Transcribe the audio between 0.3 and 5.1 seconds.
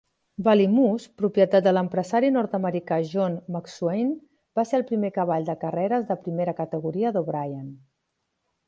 Ballymoss, propietat de l'empresari nord-americà John McShain, va ser el